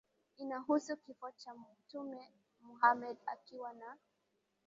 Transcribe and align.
inahusu 0.37 0.97
kifo 0.97 1.31
cha 1.31 1.51
Mtume 1.53 2.33
Muhamad 2.61 3.17
ikiwa 3.35 3.73
na 3.73 3.97